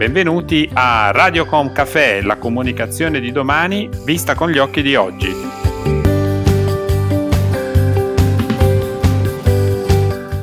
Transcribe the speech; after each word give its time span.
Benvenuti 0.00 0.66
a 0.72 1.10
Radiocom 1.10 1.72
Café, 1.72 2.22
la 2.22 2.36
comunicazione 2.36 3.20
di 3.20 3.32
domani 3.32 3.86
vista 4.02 4.34
con 4.34 4.48
gli 4.48 4.56
occhi 4.56 4.80
di 4.80 4.96
oggi. 4.96 5.30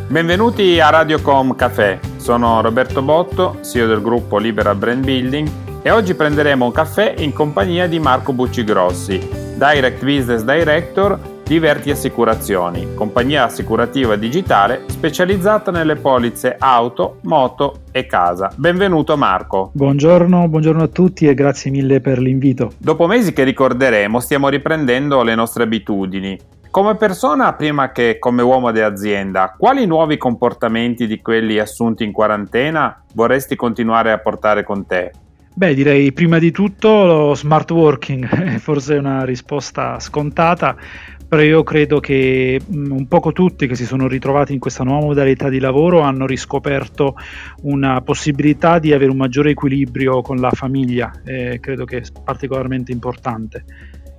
Benvenuti 0.10 0.80
a 0.80 0.92
Radiocom 0.92 1.56
Café, 1.56 2.00
sono 2.18 2.62
Roberto 2.62 3.02
Botto, 3.02 3.58
CEO 3.64 3.88
del 3.88 4.04
gruppo 4.04 4.38
Libera 4.38 4.76
Brand 4.76 5.04
Building 5.04 5.50
e 5.82 5.90
oggi 5.90 6.14
prenderemo 6.14 6.66
un 6.66 6.72
caffè 6.72 7.16
in 7.18 7.34
compagnia 7.34 7.88
di 7.88 7.98
Marco 7.98 8.34
Buccigrossi, 8.34 9.18
Direct 9.56 10.04
Business 10.04 10.44
Director 10.44 11.37
di 11.48 11.60
Verti 11.60 11.92
Assicurazioni, 11.92 12.94
compagnia 12.94 13.46
assicurativa 13.46 14.18
digitale 14.18 14.84
specializzata 14.88 15.72
nelle 15.72 15.96
polizze 15.96 16.58
auto, 16.60 17.20
moto 17.22 17.84
e 17.94 18.06
casa. 18.06 18.52
Benvenuto 18.54 19.16
Marco. 19.16 19.72
Buongiorno, 19.74 20.50
buongiorno 20.50 20.84
a 20.84 20.88
tutti 20.88 21.26
e 21.26 21.34
grazie 21.34 21.72
mille 21.72 22.02
per 22.02 22.20
l'invito. 22.20 22.74
Dopo 22.78 23.08
mesi 23.08 23.32
che 23.32 23.46
ricorderemo, 23.46 24.20
stiamo 24.20 24.50
riprendendo 24.50 25.24
le 25.24 25.36
nostre 25.36 25.64
abitudini. 25.64 26.38
Come 26.70 26.96
persona, 26.96 27.54
prima 27.54 27.94
che 27.94 28.18
come 28.20 28.42
uomo 28.42 28.74
di 28.74 28.82
azienda, 28.82 29.56
quali 29.58 29.86
nuovi 29.86 30.18
comportamenti 30.18 31.08
di 31.08 31.22
quelli 31.22 31.60
assunti 31.60 32.04
in 32.04 32.12
quarantena 32.12 33.04
vorresti 33.14 33.56
continuare 33.56 34.12
a 34.12 34.18
portare 34.18 34.64
con 34.66 34.86
te? 34.86 35.12
Beh, 35.58 35.74
direi 35.74 36.12
prima 36.12 36.38
di 36.38 36.52
tutto 36.52 37.06
lo 37.06 37.34
smart 37.34 37.72
working, 37.72 38.60
forse 38.62 38.94
è 38.94 39.00
una 39.00 39.26
risposta 39.26 40.00
scontata, 40.00 40.76
però 41.28 41.42
io 41.42 41.64
credo 41.64 42.00
che 42.00 42.60
mh, 42.66 42.92
un 42.92 43.08
poco 43.08 43.32
tutti 43.34 43.68
che 43.68 43.76
si 43.76 43.86
sono 43.86 44.08
ritrovati 44.08 44.54
in 44.54 44.60
questa 44.60 44.84
nuova 44.84 45.06
modalità 45.06 45.50
di 45.50 45.60
lavoro 45.60 46.02
hanno 46.02 46.26
riscoperto 46.26 47.16
una 47.64 48.02
possibilità 48.02 48.80
di 48.80 48.94
avere 48.94 49.12
un 49.12 49.18
maggiore 49.18 49.52
equilibrio 49.52 50.22
con 50.22 50.38
la 50.38 50.52
famiglia, 50.52 51.12
eh, 51.26 51.60
credo 51.60 51.86
che 51.86 51.98
è 51.98 52.02
particolarmente 52.24 52.92
importante. 52.92 53.66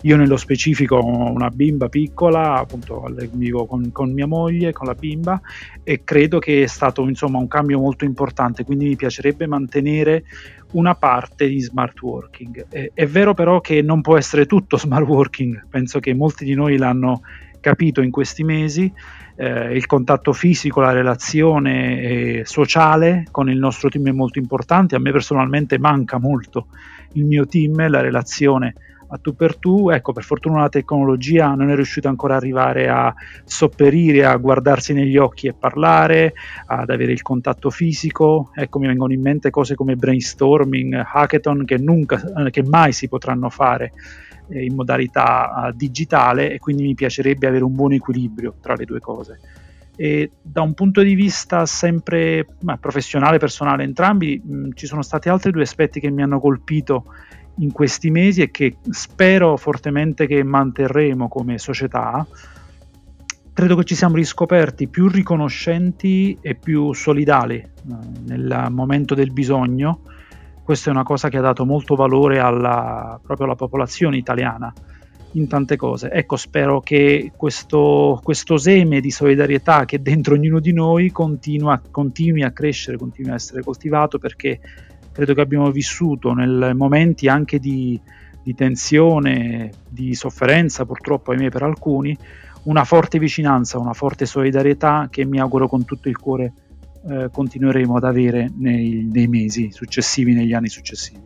Io 0.03 0.17
nello 0.17 0.37
specifico 0.37 0.97
ho 0.97 1.33
una 1.33 1.51
bimba 1.51 1.89
piccola, 1.89 2.55
appunto 2.55 3.05
vivo 3.33 3.67
con, 3.67 3.91
con, 3.91 4.13
mia 4.13 4.29
moglie, 4.29 4.73
con 4.73 4.87
la 4.87 4.95
bimba 4.95 5.41
e 5.83 6.05
credo 6.05 6.39
che 6.39 6.63
è 6.63 6.67
stato 6.67 7.03
insomma 7.09 7.39
un 7.39 7.49
cambio 7.49 7.81
molto 7.81 8.05
importante, 8.05 8.65
quindi 8.65 8.87
mi 8.87 8.97
piacerebbe 8.97 9.49
mantenere 9.49 10.23
una 10.73 10.95
parte 10.95 11.49
di 11.49 11.61
smart 11.61 12.01
working. 12.01 12.67
Eh, 12.69 12.93
è 12.95 13.07
vero 13.07 13.35
però 13.35 13.61
che 13.61 13.83
non 13.83 14.01
può 14.01 14.17
essere 14.17 14.47
tutto 14.47 14.77
smart 14.79 15.07
working, 15.07 15.67
penso 15.69 15.99
che 15.99 16.15
molti 16.15 16.45
di 16.45 16.55
noi 16.55 16.77
l'hanno 16.77 17.23
capito 17.61 18.01
in 18.01 18.13
questi 18.13 18.45
mesi, 18.45 18.93
eh, 19.35 19.75
il 19.75 19.87
contatto 19.87 20.33
fisico, 20.33 20.81
la 20.81 20.93
relazione 20.93 22.01
eh, 22.01 22.43
sociale 22.45 23.27
con 23.33 23.51
il 23.51 23.59
nostro 23.59 23.89
team 23.89 24.07
è 24.07 24.13
molto 24.13 24.39
importante, 24.39 24.95
a 24.95 25.01
me 25.01 25.11
personalmente 25.11 25.77
manca 25.77 26.19
molto 26.21 26.69
il 27.15 27.25
mio 27.25 27.47
team, 27.47 27.89
la 27.89 28.01
relazione 28.01 28.75
a 29.11 29.19
tu 29.19 29.35
per 29.35 29.57
tu, 29.57 29.91
ecco 29.91 30.13
per 30.13 30.25
fortuna 30.25 30.61
la 30.61 30.69
tecnologia 30.69 31.55
non 31.55 31.71
è 31.71 31.75
riuscita 31.75 32.09
ancora 32.09 32.37
ad 32.37 32.43
arrivare 32.43 32.89
a 32.89 33.15
sopperire, 33.45 34.25
a 34.25 34.37
guardarsi 34.37 34.93
negli 34.93 35.17
occhi 35.17 35.47
e 35.47 35.55
parlare, 35.55 36.35
ad 36.67 36.91
avere 36.91 37.13
il 37.13 37.23
contatto 37.23 37.71
fisico, 37.71 38.51
ecco 38.55 38.79
mi 38.79 38.87
vengono 38.87 39.13
in 39.13 39.21
mente 39.21 39.51
cose 39.51 39.75
come 39.75 39.97
brainstorming, 39.97 41.03
hackathon 41.13 41.65
che, 41.65 41.79
nunca, 41.79 42.47
eh, 42.47 42.51
che 42.51 42.63
mai 42.63 42.93
si 42.93 43.09
potranno 43.09 43.49
fare 43.49 43.93
eh, 44.49 44.65
in 44.65 44.75
modalità 44.75 45.69
uh, 45.69 45.77
digitale 45.77 46.53
e 46.53 46.59
quindi 46.59 46.83
mi 46.83 46.95
piacerebbe 46.95 47.47
avere 47.47 47.65
un 47.65 47.75
buon 47.75 47.93
equilibrio 47.93 48.55
tra 48.61 48.75
le 48.75 48.85
due 48.85 49.01
cose. 49.01 49.41
E 49.97 50.31
da 50.41 50.63
un 50.63 50.75
punto 50.75 51.03
di 51.03 51.15
vista 51.15 51.67
sempre 51.67 52.47
ma, 52.61 52.77
professionale, 52.77 53.39
personale, 53.39 53.83
entrambi, 53.83 54.41
mh, 54.43 54.69
ci 54.75 54.87
sono 54.87 55.03
stati 55.03 55.29
altri 55.29 55.51
due 55.51 55.63
aspetti 55.63 55.99
che 55.99 56.11
mi 56.11 56.23
hanno 56.23 56.39
colpito 56.39 57.07
in 57.59 57.73
questi 57.73 58.11
mesi 58.11 58.43
e 58.43 58.51
che 58.51 58.77
spero 58.91 59.57
fortemente 59.57 60.27
che 60.27 60.43
manterremo 60.43 61.29
come 61.29 61.59
società, 61.59 62.27
credo 63.53 63.77
che 63.77 63.85
ci 63.85 63.95
siamo 63.95 64.15
riscoperti 64.15 64.89
più 64.89 65.09
riconoscenti 65.09 66.39
e 66.41 66.55
più 66.55 66.93
solidali 66.93 67.57
eh, 67.57 67.71
nel 68.27 68.69
momento 68.71 69.15
del 69.15 69.33
bisogno. 69.33 70.01
Questa 70.63 70.91
è 70.91 70.93
una 70.93 71.03
cosa 71.03 71.29
che 71.29 71.39
ha 71.39 71.43
dato 71.43 71.65
molto 71.65 71.95
valore 71.95 72.39
alla, 72.39 73.19
proprio 73.23 73.47
alla 73.47 73.57
popolazione 73.57 74.17
italiana 74.17 74.73
in 75.33 75.49
tante 75.49 75.77
cose. 75.77 76.11
Ecco, 76.11 76.37
spero 76.37 76.81
che 76.81 77.33
questo, 77.37 78.21
questo 78.23 78.57
seme 78.57 79.01
di 79.01 79.11
solidarietà 79.11 79.85
che 79.85 79.97
è 79.97 79.99
dentro 79.99 80.35
ognuno 80.35 80.61
di 80.61 80.73
noi 80.73 81.11
continua, 81.11 81.81
continui 81.91 82.43
a 82.43 82.53
crescere, 82.53 82.97
continui 82.97 83.33
a 83.33 83.35
essere 83.35 83.63
coltivato 83.63 84.19
perché 84.19 84.61
credo 85.19 85.35
che 85.35 85.41
abbiamo 85.41 85.73
vissuto 85.73 86.33
nel 86.33 86.75
momenti 86.77 87.27
anche 87.27 87.59
di, 87.59 88.01
di 88.41 88.55
tensione, 88.55 89.73
di 89.89 90.15
sofferenza, 90.15 90.85
purtroppo 90.85 91.33
ahimè 91.33 91.49
per 91.49 91.65
alcuni, 91.65 92.17
una 92.65 92.85
forte 92.85 93.19
vicinanza, 93.19 93.81
una 93.81 93.95
forte 93.95 94.27
solidarietà 94.27 95.09
che 95.11 95.25
mi 95.25 95.41
auguro 95.41 95.67
con 95.67 95.85
tutto 95.85 96.09
il 96.09 96.17
cuore 96.17 96.53
eh, 97.09 97.31
continueremo 97.33 97.97
ad 97.97 98.05
avere 98.05 98.49
nei, 98.59 99.09
nei 99.13 99.27
mesi 99.27 99.73
successivi, 99.73 100.35
negli 100.35 100.53
anni 100.53 100.69
successivi. 100.69 101.21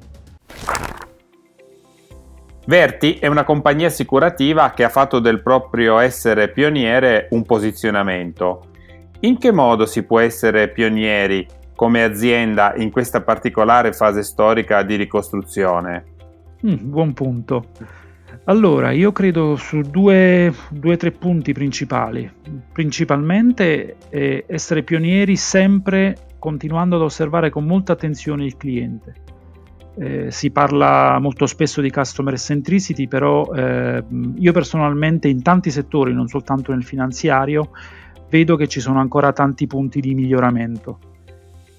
Verti 2.64 3.18
è 3.18 3.26
una 3.26 3.44
compagnia 3.44 3.88
assicurativa 3.88 4.70
che 4.70 4.84
ha 4.84 4.88
fatto 4.88 5.18
del 5.18 5.42
proprio 5.42 5.98
essere 5.98 6.50
pioniere 6.50 7.28
un 7.32 7.44
posizionamento. 7.44 8.68
In 9.20 9.36
che 9.36 9.52
modo 9.52 9.84
si 9.84 10.02
può 10.04 10.18
essere 10.18 10.70
pionieri 10.70 11.46
come 11.74 12.02
azienda 12.02 12.74
in 12.76 12.90
questa 12.90 13.22
particolare 13.22 13.92
fase 13.92 14.22
storica 14.22 14.82
di 14.82 14.96
ricostruzione? 14.96 16.04
Mm, 16.66 16.90
buon 16.90 17.12
punto. 17.12 17.66
Allora, 18.44 18.90
io 18.90 19.12
credo 19.12 19.56
su 19.56 19.82
due 19.82 20.52
o 20.82 20.96
tre 20.96 21.12
punti 21.12 21.52
principali. 21.52 22.30
Principalmente 22.72 23.96
eh, 24.08 24.44
essere 24.48 24.82
pionieri 24.82 25.36
sempre 25.36 26.16
continuando 26.38 26.96
ad 26.96 27.02
osservare 27.02 27.50
con 27.50 27.64
molta 27.64 27.92
attenzione 27.92 28.44
il 28.44 28.56
cliente. 28.56 29.14
Eh, 29.94 30.30
si 30.30 30.50
parla 30.50 31.18
molto 31.20 31.46
spesso 31.46 31.80
di 31.80 31.90
customer 31.90 32.36
centricity, 32.36 33.06
però 33.06 33.52
eh, 33.54 34.02
io 34.36 34.52
personalmente 34.52 35.28
in 35.28 35.42
tanti 35.42 35.70
settori, 35.70 36.12
non 36.12 36.26
soltanto 36.26 36.72
nel 36.72 36.82
finanziario, 36.82 37.70
vedo 38.28 38.56
che 38.56 38.66
ci 38.66 38.80
sono 38.80 38.98
ancora 38.98 39.32
tanti 39.32 39.68
punti 39.68 40.00
di 40.00 40.14
miglioramento. 40.14 40.98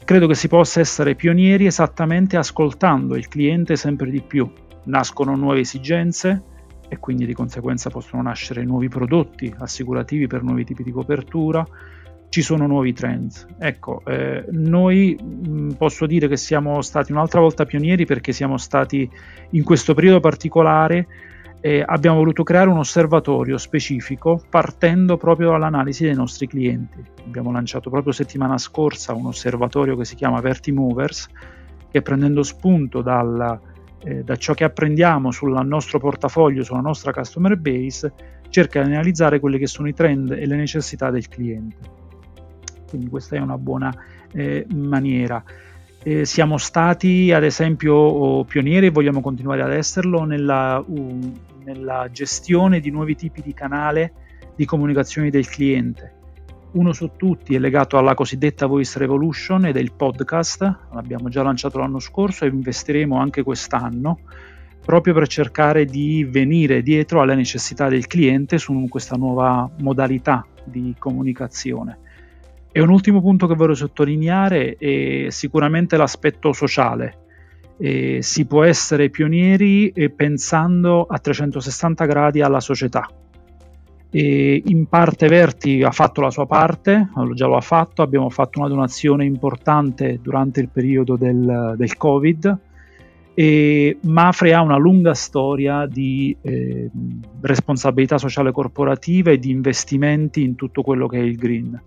Credo 0.05 0.27
che 0.27 0.35
si 0.35 0.49
possa 0.49 0.81
essere 0.81 1.15
pionieri 1.15 1.65
esattamente 1.65 2.35
ascoltando 2.35 3.15
il 3.15 3.29
cliente 3.29 3.77
sempre 3.77 4.09
di 4.09 4.21
più. 4.21 4.51
Nascono 4.85 5.35
nuove 5.35 5.61
esigenze 5.61 6.43
e 6.89 6.99
quindi 6.99 7.25
di 7.25 7.33
conseguenza 7.33 7.89
possono 7.89 8.21
nascere 8.21 8.65
nuovi 8.65 8.89
prodotti 8.89 9.53
assicurativi 9.57 10.27
per 10.27 10.43
nuovi 10.43 10.65
tipi 10.65 10.83
di 10.83 10.91
copertura, 10.91 11.65
ci 12.27 12.41
sono 12.41 12.67
nuovi 12.67 12.91
trend. 12.91 13.55
Ecco, 13.57 14.01
eh, 14.05 14.43
noi 14.51 15.15
mh, 15.15 15.75
posso 15.77 16.05
dire 16.05 16.27
che 16.27 16.35
siamo 16.35 16.81
stati 16.81 17.13
un'altra 17.13 17.39
volta 17.39 17.65
pionieri 17.65 18.05
perché 18.05 18.33
siamo 18.33 18.57
stati 18.57 19.09
in 19.51 19.63
questo 19.63 19.93
periodo 19.93 20.19
particolare 20.19 21.07
eh, 21.65 21.81
abbiamo 21.85 22.17
voluto 22.17 22.43
creare 22.43 22.67
un 22.67 22.77
osservatorio 22.77 23.57
specifico 23.57 24.43
partendo 24.49 25.15
proprio 25.15 25.51
dall'analisi 25.51 26.03
dei 26.03 26.13
nostri 26.13 26.45
clienti. 26.45 27.01
Abbiamo 27.25 27.53
lanciato 27.53 27.89
proprio 27.89 28.11
settimana 28.11 28.57
scorsa 28.57 29.13
un 29.13 29.27
osservatorio 29.27 29.95
che 29.95 30.03
si 30.03 30.15
chiama 30.15 30.41
Vertimovers, 30.41 31.29
che 31.89 32.01
prendendo 32.01 32.43
spunto 32.43 33.01
dal, 33.01 33.57
eh, 34.03 34.25
da 34.25 34.35
ciò 34.35 34.53
che 34.53 34.65
apprendiamo 34.65 35.31
sul 35.31 35.57
nostro 35.65 35.99
portafoglio, 35.99 36.65
sulla 36.65 36.81
nostra 36.81 37.13
customer 37.13 37.55
base, 37.55 38.13
cerca 38.49 38.83
di 38.83 38.91
analizzare 38.91 39.39
quelli 39.39 39.57
che 39.57 39.67
sono 39.67 39.87
i 39.87 39.93
trend 39.93 40.31
e 40.31 40.45
le 40.45 40.57
necessità 40.57 41.11
del 41.11 41.29
cliente. 41.29 41.77
Quindi 42.89 43.07
questa 43.07 43.37
è 43.37 43.39
una 43.39 43.57
buona 43.57 43.89
eh, 44.33 44.67
maniera. 44.75 45.41
Eh, 46.05 46.25
siamo 46.25 46.57
stati 46.57 47.31
ad 47.31 47.45
esempio 47.45 48.43
pionieri 48.43 48.87
e 48.87 48.89
vogliamo 48.89 49.21
continuare 49.21 49.61
ad 49.61 49.71
esserlo 49.71 50.25
nella, 50.25 50.83
uh, 50.85 51.31
nella 51.63 52.09
gestione 52.11 52.81
di 52.81 52.89
nuovi 52.89 53.15
tipi 53.15 53.41
di 53.41 53.53
canale 53.53 54.11
di 54.53 54.65
comunicazione 54.65 55.29
del 55.29 55.47
cliente. 55.47 56.15
Uno 56.73 56.91
su 56.91 57.11
tutti 57.15 57.55
è 57.55 57.59
legato 57.59 57.97
alla 57.97 58.15
cosiddetta 58.15 58.65
Voice 58.65 58.99
Revolution 58.99 59.65
ed 59.65 59.77
è 59.77 59.79
il 59.79 59.93
podcast, 59.93 60.61
l'abbiamo 60.91 61.29
già 61.29 61.41
lanciato 61.41 61.79
l'anno 61.79 61.99
scorso 61.99 62.43
e 62.43 62.49
investiremo 62.49 63.17
anche 63.17 63.41
quest'anno 63.41 64.19
proprio 64.83 65.13
per 65.13 65.27
cercare 65.29 65.85
di 65.85 66.25
venire 66.25 66.81
dietro 66.81 67.21
alle 67.21 67.35
necessità 67.35 67.87
del 67.87 68.07
cliente 68.07 68.57
su 68.57 68.87
questa 68.89 69.15
nuova 69.15 69.69
modalità 69.79 70.45
di 70.65 70.93
comunicazione. 70.99 71.99
E 72.75 72.81
un 72.81 72.89
ultimo 72.89 73.21
punto 73.21 73.45
che 73.45 73.53
vorrei 73.53 73.75
sottolineare 73.75 74.77
è 74.79 75.27
sicuramente 75.29 75.95
l'aspetto 75.95 76.53
sociale, 76.53 77.17
eh, 77.77 78.17
si 78.23 78.45
può 78.45 78.63
essere 78.63 79.11
pionieri 79.11 79.89
eh, 79.89 80.09
pensando 80.09 81.05
a 81.05 81.19
360 81.19 82.05
gradi 82.05 82.41
alla 82.41 82.59
società. 82.59 83.07
E 84.09 84.63
in 84.65 84.87
parte 84.87 85.27
Verti 85.27 85.83
ha 85.83 85.91
fatto 85.91 86.21
la 86.21 86.31
sua 86.31 86.47
parte, 86.47 87.09
già 87.35 87.45
lo 87.45 87.57
ha 87.57 87.61
fatto, 87.61 88.01
abbiamo 88.01 88.31
fatto 88.31 88.57
una 88.57 88.69
donazione 88.69 89.23
importante 89.23 90.17
durante 90.19 90.59
il 90.59 90.69
periodo 90.69 91.15
del, 91.15 91.75
del 91.77 91.95
Covid. 91.95 92.57
E 93.35 93.97
Mafre 94.01 94.53
ha 94.55 94.61
una 94.61 94.77
lunga 94.77 95.13
storia 95.13 95.85
di 95.85 96.35
eh, 96.41 96.89
responsabilità 97.41 98.17
sociale 98.17 98.51
corporativa 98.51 99.29
e 99.29 99.37
di 99.37 99.51
investimenti 99.51 100.41
in 100.41 100.55
tutto 100.55 100.81
quello 100.81 101.05
che 101.05 101.17
è 101.17 101.21
il 101.21 101.35
green. 101.35 101.81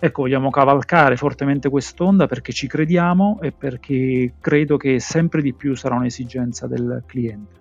Ecco, 0.00 0.22
vogliamo 0.22 0.50
cavalcare 0.50 1.16
fortemente 1.16 1.68
quest'onda 1.68 2.26
perché 2.26 2.52
ci 2.52 2.68
crediamo 2.68 3.40
e 3.42 3.50
perché 3.50 4.34
credo 4.40 4.76
che 4.76 5.00
sempre 5.00 5.42
di 5.42 5.52
più 5.52 5.74
sarà 5.74 5.96
un'esigenza 5.96 6.68
del 6.68 7.02
cliente. 7.04 7.56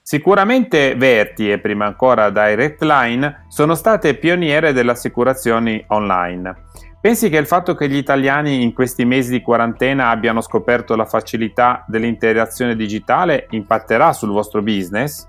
Sicuramente 0.00 0.94
Verti 0.94 1.50
e 1.50 1.58
prima 1.58 1.84
ancora 1.84 2.30
Direct 2.30 2.82
Line 2.82 3.44
sono 3.48 3.74
state 3.74 4.14
pioniere 4.16 4.72
delle 4.72 4.92
assicurazioni 4.92 5.84
online. 5.88 6.64
Pensi 7.00 7.28
che 7.28 7.36
il 7.36 7.46
fatto 7.46 7.74
che 7.74 7.88
gli 7.88 7.96
italiani 7.96 8.62
in 8.62 8.72
questi 8.72 9.04
mesi 9.04 9.30
di 9.30 9.42
quarantena 9.42 10.08
abbiano 10.08 10.40
scoperto 10.40 10.96
la 10.96 11.04
facilità 11.04 11.84
dell'interazione 11.86 12.74
digitale 12.74 13.46
impatterà 13.50 14.12
sul 14.12 14.30
vostro 14.30 14.62
business? 14.62 15.28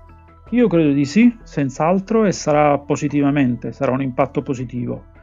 Io 0.50 0.66
credo 0.68 0.92
di 0.92 1.04
sì, 1.04 1.36
senz'altro, 1.42 2.24
e 2.24 2.32
sarà 2.32 2.78
positivamente, 2.78 3.72
sarà 3.72 3.92
un 3.92 4.00
impatto 4.00 4.42
positivo. 4.42 5.16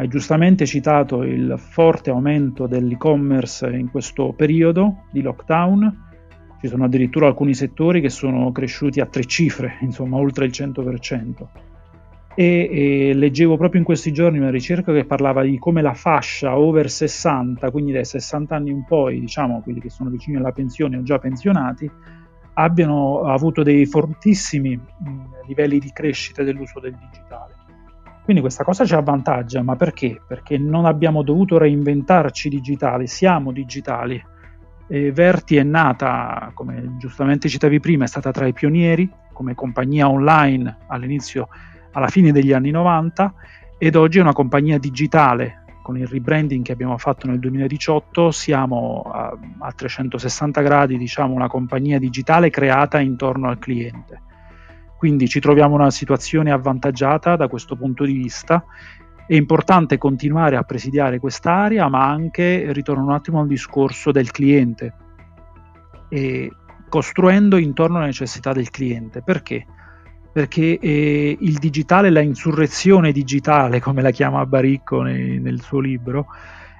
Hai 0.00 0.08
giustamente 0.08 0.64
citato 0.64 1.24
il 1.24 1.56
forte 1.58 2.08
aumento 2.08 2.66
dell'e-commerce 2.66 3.68
in 3.68 3.90
questo 3.90 4.32
periodo 4.32 5.02
di 5.10 5.20
lockdown 5.20 6.08
ci 6.58 6.68
sono 6.68 6.84
addirittura 6.84 7.26
alcuni 7.26 7.52
settori 7.52 8.00
che 8.00 8.08
sono 8.08 8.50
cresciuti 8.50 9.00
a 9.00 9.04
tre 9.04 9.26
cifre, 9.26 9.76
insomma 9.84 10.16
oltre 10.16 10.46
il 10.46 10.52
100%. 10.52 11.46
E, 12.34 12.70
e, 12.72 13.12
leggevo 13.12 13.58
proprio 13.58 13.80
in 13.80 13.84
questi 13.84 14.10
giorni 14.10 14.38
una 14.38 14.48
ricerca 14.48 14.90
che 14.90 15.04
parlava 15.04 15.42
di 15.42 15.58
come 15.58 15.82
la 15.82 15.92
fascia 15.92 16.56
over 16.56 16.88
60, 16.88 17.70
quindi 17.70 17.92
dai 17.92 18.06
60 18.06 18.56
anni 18.56 18.70
in 18.70 18.86
poi, 18.86 19.20
diciamo 19.20 19.60
quelli 19.60 19.80
che 19.80 19.90
sono 19.90 20.08
vicini 20.08 20.38
alla 20.38 20.52
pensione 20.52 20.96
o 20.96 21.02
già 21.02 21.18
pensionati, 21.18 21.90
abbiano 22.54 23.24
avuto 23.24 23.62
dei 23.62 23.84
fortissimi 23.84 24.74
mh, 24.76 25.46
livelli 25.46 25.78
di 25.78 25.90
crescita 25.92 26.42
dell'uso 26.42 26.80
del 26.80 26.96
digitale. 26.96 27.49
Quindi 28.30 28.46
questa 28.46 28.62
cosa 28.62 28.84
ci 28.84 28.94
avvantaggia, 28.94 29.60
ma 29.60 29.74
perché? 29.74 30.22
Perché 30.24 30.56
non 30.56 30.84
abbiamo 30.84 31.24
dovuto 31.24 31.58
reinventarci 31.58 32.48
digitali, 32.48 33.08
siamo 33.08 33.50
digitali 33.50 34.22
eh, 34.86 35.10
Verti 35.10 35.56
è 35.56 35.64
nata, 35.64 36.52
come 36.54 36.94
giustamente 36.96 37.48
citavi 37.48 37.80
prima, 37.80 38.04
è 38.04 38.06
stata 38.06 38.30
tra 38.30 38.46
i 38.46 38.52
pionieri 38.52 39.10
come 39.32 39.56
compagnia 39.56 40.08
online 40.08 40.76
all'inizio, 40.86 41.48
alla 41.90 42.06
fine 42.06 42.30
degli 42.30 42.52
anni 42.52 42.70
90 42.70 43.34
ed 43.78 43.96
oggi 43.96 44.18
è 44.18 44.22
una 44.22 44.32
compagnia 44.32 44.78
digitale. 44.78 45.64
Con 45.82 45.98
il 45.98 46.06
rebranding 46.06 46.64
che 46.64 46.70
abbiamo 46.70 46.98
fatto 46.98 47.26
nel 47.26 47.40
2018 47.40 48.30
siamo 48.30 49.10
a, 49.12 49.36
a 49.58 49.72
360 49.72 50.60
gradi, 50.60 50.96
diciamo, 50.96 51.34
una 51.34 51.48
compagnia 51.48 51.98
digitale 51.98 52.48
creata 52.48 53.00
intorno 53.00 53.48
al 53.48 53.58
cliente. 53.58 54.28
Quindi 55.00 55.28
ci 55.28 55.40
troviamo 55.40 55.76
in 55.76 55.80
una 55.80 55.90
situazione 55.90 56.50
avvantaggiata 56.50 57.34
da 57.34 57.48
questo 57.48 57.74
punto 57.74 58.04
di 58.04 58.12
vista 58.12 58.62
è 59.26 59.34
importante 59.34 59.96
continuare 59.96 60.56
a 60.56 60.62
presidiare 60.62 61.18
quest'area, 61.18 61.88
ma 61.88 62.06
anche, 62.06 62.70
ritorno 62.74 63.04
un 63.04 63.12
attimo 63.12 63.40
al 63.40 63.46
discorso 63.46 64.10
del 64.10 64.30
cliente, 64.30 64.92
e 66.10 66.52
costruendo 66.90 67.56
intorno 67.56 67.96
alle 67.96 68.08
necessità 68.08 68.52
del 68.52 68.68
cliente. 68.68 69.22
Perché? 69.22 69.64
Perché 70.34 70.78
eh, 70.78 71.34
il 71.40 71.56
digitale, 71.56 72.10
la 72.10 72.20
insurrezione 72.20 73.10
digitale, 73.10 73.80
come 73.80 74.02
la 74.02 74.10
chiama 74.10 74.44
Baricco 74.44 75.00
nei, 75.00 75.40
nel 75.40 75.62
suo 75.62 75.80
libro, 75.80 76.26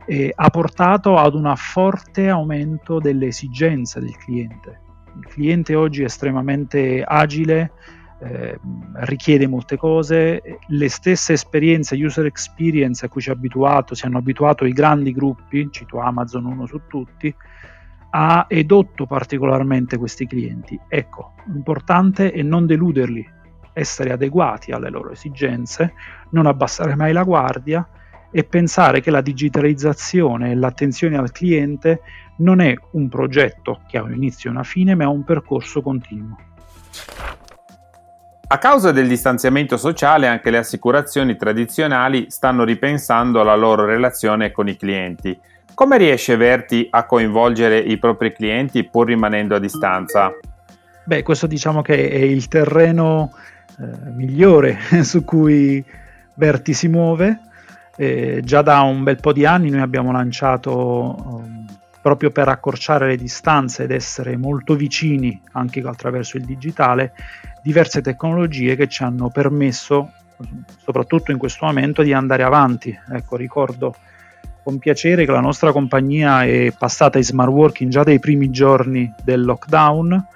eh, 0.04 0.30
ha 0.34 0.50
portato 0.50 1.16
ad 1.16 1.32
un 1.32 1.50
forte 1.56 2.28
aumento 2.28 2.98
delle 2.98 3.28
esigenze 3.28 3.98
del 3.98 4.14
cliente. 4.18 4.80
Il 5.16 5.26
cliente 5.26 5.74
oggi 5.74 6.02
è 6.02 6.04
estremamente 6.04 7.02
agile, 7.02 7.72
eh, 8.22 8.58
richiede 8.94 9.46
molte 9.46 9.76
cose, 9.76 10.58
le 10.66 10.88
stesse 10.88 11.32
esperienze, 11.32 11.96
user 11.96 12.26
experience 12.26 13.04
a 13.04 13.08
cui 13.08 13.20
ci 13.20 13.30
ha 13.30 13.32
abituato, 13.32 13.94
si 13.94 14.04
hanno 14.06 14.18
abituato 14.18 14.64
i 14.64 14.72
grandi 14.72 15.12
gruppi, 15.12 15.68
cito 15.70 16.00
Amazon 16.00 16.44
uno 16.44 16.66
su 16.66 16.82
tutti, 16.86 17.34
ha 18.10 18.46
edotto 18.48 19.06
particolarmente 19.06 19.96
questi 19.96 20.26
clienti. 20.26 20.78
Ecco, 20.88 21.34
l'importante 21.46 22.32
è 22.32 22.42
non 22.42 22.66
deluderli, 22.66 23.26
essere 23.72 24.12
adeguati 24.12 24.72
alle 24.72 24.90
loro 24.90 25.12
esigenze, 25.12 25.94
non 26.30 26.46
abbassare 26.46 26.94
mai 26.96 27.12
la 27.12 27.22
guardia 27.22 27.88
e 28.30 28.44
pensare 28.44 29.00
che 29.00 29.10
la 29.10 29.20
digitalizzazione 29.20 30.50
e 30.50 30.54
l'attenzione 30.54 31.16
al 31.16 31.32
cliente 31.32 32.00
non 32.38 32.60
è 32.60 32.74
un 32.92 33.08
progetto 33.08 33.80
che 33.88 33.98
ha 33.98 34.02
un 34.02 34.14
inizio 34.14 34.50
e 34.50 34.52
una 34.52 34.62
fine, 34.62 34.94
ma 34.94 35.04
è 35.04 35.06
un 35.06 35.24
percorso 35.24 35.82
continuo. 35.82 36.36
A 38.52 38.58
causa 38.58 38.90
del 38.90 39.06
distanziamento 39.06 39.76
sociale 39.76 40.26
anche 40.26 40.50
le 40.50 40.58
assicurazioni 40.58 41.36
tradizionali 41.36 42.26
stanno 42.30 42.64
ripensando 42.64 43.44
la 43.44 43.54
loro 43.54 43.84
relazione 43.84 44.50
con 44.50 44.66
i 44.66 44.76
clienti. 44.76 45.38
Come 45.72 45.96
riesce 45.98 46.34
Verti 46.34 46.88
a 46.90 47.06
coinvolgere 47.06 47.78
i 47.78 47.96
propri 47.98 48.32
clienti 48.32 48.82
pur 48.82 49.06
rimanendo 49.06 49.54
a 49.54 49.60
distanza? 49.60 50.32
Beh, 51.04 51.22
questo 51.22 51.46
diciamo 51.46 51.80
che 51.80 52.10
è 52.10 52.16
il 52.16 52.48
terreno 52.48 53.32
eh, 53.78 54.10
migliore 54.10 54.78
su 55.04 55.24
cui 55.24 55.84
Verti 56.34 56.72
si 56.72 56.88
muove. 56.88 57.38
Eh, 57.94 58.40
già 58.42 58.62
da 58.62 58.80
un 58.80 59.04
bel 59.04 59.20
po' 59.20 59.32
di 59.32 59.46
anni 59.46 59.70
noi 59.70 59.82
abbiamo 59.82 60.10
lanciato 60.10 61.14
um, 61.24 61.66
proprio 62.02 62.30
per 62.30 62.48
accorciare 62.48 63.06
le 63.06 63.16
distanze 63.16 63.84
ed 63.84 63.90
essere 63.90 64.36
molto 64.36 64.74
vicini 64.74 65.40
anche 65.52 65.80
attraverso 65.80 66.36
il 66.36 66.44
digitale, 66.44 67.12
diverse 67.62 68.00
tecnologie 68.00 68.76
che 68.76 68.88
ci 68.88 69.02
hanno 69.02 69.30
permesso, 69.30 70.12
soprattutto 70.82 71.30
in 71.30 71.38
questo 71.38 71.66
momento, 71.66 72.02
di 72.02 72.12
andare 72.12 72.42
avanti. 72.42 72.96
Ecco, 73.12 73.36
ricordo 73.36 73.94
con 74.62 74.78
piacere 74.78 75.24
che 75.24 75.32
la 75.32 75.40
nostra 75.40 75.72
compagnia 75.72 76.44
è 76.44 76.72
passata 76.76 77.18
in 77.18 77.24
smart 77.24 77.50
working 77.50 77.90
già 77.90 78.02
dai 78.02 78.18
primi 78.18 78.50
giorni 78.50 79.12
del 79.22 79.44
lockdown. 79.44 80.26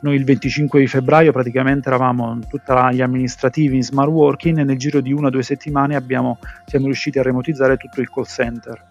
Noi 0.00 0.16
il 0.16 0.24
25 0.24 0.80
di 0.80 0.86
febbraio 0.86 1.32
praticamente 1.32 1.88
eravamo 1.88 2.38
tutti 2.48 2.72
gli 2.92 3.00
amministrativi 3.00 3.76
in 3.76 3.82
smart 3.82 4.10
working 4.10 4.58
e 4.58 4.64
nel 4.64 4.76
giro 4.76 5.00
di 5.00 5.12
una 5.12 5.28
o 5.28 5.30
due 5.30 5.42
settimane 5.42 5.96
abbiamo, 5.96 6.38
siamo 6.66 6.86
riusciti 6.86 7.18
a 7.18 7.22
remotizzare 7.22 7.76
tutto 7.78 8.00
il 8.00 8.10
call 8.10 8.24
center 8.24 8.84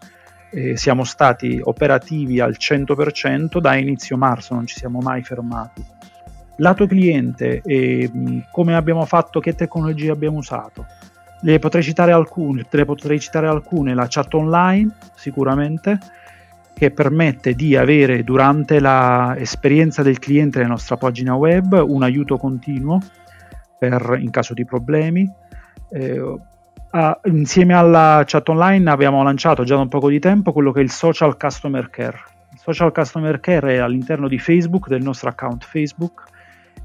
eh, 0.54 0.78
siamo 0.78 1.04
stati 1.04 1.60
operativi 1.62 2.40
al 2.40 2.56
100% 2.58 3.60
da 3.60 3.76
inizio 3.76 4.18
marzo, 4.18 4.54
non 4.54 4.68
ci 4.68 4.78
siamo 4.78 5.00
mai 5.00 5.24
fermati. 5.24 5.84
Lato 6.58 6.86
cliente, 6.86 7.62
eh, 7.64 8.12
come 8.52 8.76
abbiamo 8.76 9.06
fatto, 9.06 9.40
che 9.40 9.56
tecnologie 9.56 10.12
abbiamo 10.12 10.38
usato? 10.38 10.86
Le 11.42 11.60
potrei 11.60 11.84
citare 11.84 12.12
alcune, 12.12 12.68
te 12.70 12.78
le 12.78 12.86
potrei 12.86 13.20
citare 13.20 13.48
alcune, 13.48 13.94
la 13.94 14.06
chat 14.08 14.34
online 14.34 14.92
sicuramente, 15.16 15.98
che 16.74 16.92
permette 16.92 17.54
di 17.54 17.76
avere 17.76 18.24
durante 18.24 18.80
l'esperienza 18.80 20.04
del 20.04 20.20
cliente 20.20 20.60
nella 20.60 20.72
nostra 20.72 20.98
pagina 20.98 21.36
web 21.36 21.74
un 21.86 22.04
aiuto 22.04 22.38
continuo 22.38 23.00
per, 23.78 24.18
in 24.20 24.30
caso 24.30 24.54
di 24.54 24.66
problemi. 24.66 25.30
Eh, 25.90 26.38
Uh, 26.94 27.12
insieme 27.24 27.74
alla 27.74 28.22
chat 28.24 28.48
online 28.50 28.88
abbiamo 28.92 29.24
lanciato 29.24 29.64
già 29.64 29.74
da 29.74 29.82
un 29.82 29.88
po' 29.88 30.08
di 30.10 30.20
tempo 30.20 30.54
quello 30.54 30.72
che 30.72 30.80
è 30.80 30.84
il 30.84 30.92
Social 30.92 31.36
Customer 31.38 31.90
Care. 31.90 32.20
Il 32.52 32.60
Social 32.60 32.92
Customer 32.92 33.40
Care 33.40 33.74
è 33.74 33.78
all'interno 33.80 34.28
di 34.28 34.38
Facebook, 34.38 34.90
del 34.90 35.02
nostro 35.02 35.28
account 35.30 35.66
Facebook, 35.66 36.26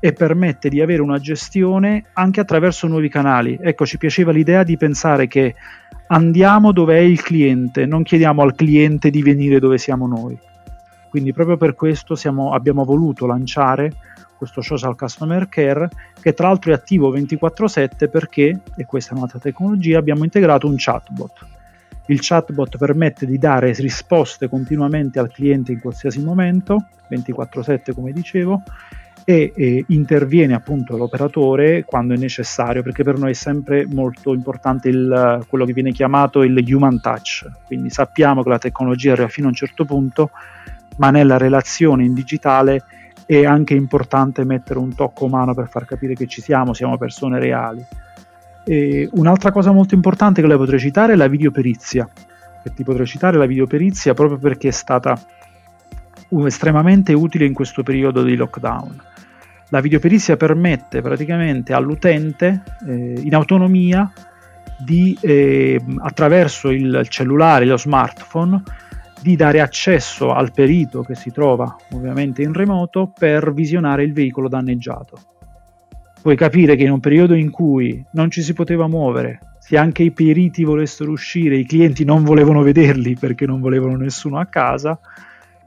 e 0.01 0.13
permette 0.13 0.69
di 0.69 0.81
avere 0.81 1.03
una 1.03 1.19
gestione 1.19 2.05
anche 2.13 2.41
attraverso 2.41 2.87
nuovi 2.87 3.09
canali. 3.09 3.59
Ecco, 3.61 3.85
ci 3.85 3.99
piaceva 3.99 4.33
l'idea 4.33 4.63
di 4.63 4.77
pensare 4.77 5.27
che 5.27 5.55
andiamo 6.09 6.73
dove 6.73 6.97
è 6.97 7.01
il 7.01 7.21
cliente, 7.21 7.87
non 7.87 8.03
chiediamo 8.03 8.43
al 8.43 8.55
cliente 8.55 9.11
di 9.11 9.23
venire 9.23 9.59
dove 9.59 9.79
siamo 9.79 10.07
noi. 10.07 10.39
Quindi 11.09 11.33
proprio 11.33 11.57
per 11.57 11.75
questo 11.75 12.15
siamo, 12.15 12.53
abbiamo 12.53 12.85
voluto 12.85 13.27
lanciare 13.27 13.93
questo 14.37 14.61
social 14.61 14.95
customer 14.95 15.49
care 15.49 15.89
che 16.21 16.33
tra 16.33 16.47
l'altro 16.47 16.71
è 16.71 16.75
attivo 16.75 17.11
24/7 17.11 18.09
perché, 18.09 18.61
e 18.77 18.85
questa 18.85 19.13
è 19.13 19.17
un'altra 19.17 19.41
tecnologia, 19.41 19.99
abbiamo 19.99 20.23
integrato 20.23 20.69
un 20.69 20.75
chatbot. 20.77 21.47
Il 22.07 22.21
chatbot 22.21 22.77
permette 22.77 23.27
di 23.27 23.37
dare 23.37 23.73
risposte 23.73 24.49
continuamente 24.49 25.19
al 25.19 25.31
cliente 25.33 25.73
in 25.73 25.81
qualsiasi 25.81 26.23
momento, 26.23 26.87
24/7 27.09 27.93
come 27.93 28.13
dicevo, 28.13 28.63
e, 29.29 29.53
e, 29.55 29.85
interviene 29.89 30.55
appunto 30.55 30.97
l'operatore 30.97 31.85
quando 31.85 32.15
è 32.15 32.17
necessario, 32.17 32.83
perché 32.83 33.05
per 33.05 33.19
noi 33.19 33.33
è 33.33 33.35
sempre 33.35 33.87
molto 33.87 34.33
importante 34.33 34.89
il, 34.89 35.45
quello 35.47 35.67
che 35.67 35.75
viene 35.75 35.93
chiamato 35.93 36.43
il 36.43 36.65
human 36.67 36.99
touch, 36.99 37.47
quindi 37.67 37.91
sappiamo 37.91 38.43
che 38.43 38.49
la 38.49 38.59
tecnologia 38.59 39.13
arriva 39.13 39.29
fino 39.29 39.49
a 39.49 39.51
un 39.51 39.55
certo 39.55 39.85
punto, 39.85 40.31
ma 40.97 41.11
nella 41.11 41.37
relazione 41.37 42.05
in 42.05 42.15
digitale 42.15 42.85
è 43.27 43.45
anche 43.45 43.75
importante 43.75 44.45
mettere 44.45 44.79
un 44.79 44.95
tocco 44.95 45.27
umano 45.27 45.53
per 45.53 45.69
far 45.69 45.85
capire 45.85 46.15
che 46.15 46.27
ci 46.27 46.41
siamo, 46.41 46.73
siamo 46.73 46.97
persone 46.97 47.39
reali. 47.39 47.85
E 48.65 49.11
un'altra 49.13 49.53
cosa 49.53 49.73
molto 49.73 49.95
importante 49.95 50.41
che 50.41 50.49
le 50.49 50.57
potrei 50.57 50.81
citare 50.81 51.13
è 51.13 51.17
la 51.17 51.29
videoperizia, 51.29 52.09
che 52.63 52.73
ti 52.73 52.83
potrei 52.83 53.05
citare 53.05 53.37
la 53.37 53.45
videoperizia 53.45 54.15
proprio 54.15 54.39
perché 54.39 54.69
è 54.69 54.71
stata 54.71 55.21
estremamente 56.47 57.13
utile 57.13 57.45
in 57.45 57.53
questo 57.53 57.83
periodo 57.83 58.23
di 58.23 58.35
lockdown. 58.35 59.17
La 59.71 59.81
videoperizia 59.81 60.37
permette 60.37 61.03
praticamente 61.03 61.75
all'utente 61.75 62.63
eh, 62.87 63.21
in 63.21 63.35
autonomia 63.35 64.11
di, 64.79 65.17
eh, 65.21 65.79
attraverso 65.99 66.71
il 66.71 67.07
cellulare, 67.09 67.67
lo 67.67 67.77
smartphone, 67.77 68.63
di 69.21 69.37
dare 69.37 69.61
accesso 69.61 70.33
al 70.33 70.53
perito 70.53 71.03
che 71.03 71.15
si 71.15 71.31
trova 71.33 71.77
ovviamente 71.91 72.43
in 72.43 72.53
remoto 72.53 73.13
per 73.17 73.53
visionare 73.53 74.05
il 74.05 74.13
veicolo 74.13 74.49
danneggiato. 74.49 75.19
Puoi 76.23 76.37
capire 76.37 76.77
che 76.77 76.85
in 76.85 76.93
un 76.93 77.01
periodo 77.01 77.35
in 77.35 77.51
cui 77.51 78.05
non 78.13 78.31
ci 78.31 78.43
si 78.43 78.53
poteva 78.53 78.87
muovere, 78.89 79.41
se 79.59 79.77
anche 79.77 80.03
i 80.03 80.13
periti 80.13 80.65
volessero 80.65 81.11
uscire, 81.11 81.57
i 81.57 81.67
clienti 81.67 82.05
non 82.05 82.25
volevano 82.25 82.63
vederli 82.63 83.17
perché 83.17 83.45
non 83.45 83.61
volevano 83.61 83.97
nessuno 83.97 84.39
a 84.39 84.47
casa, 84.47 84.99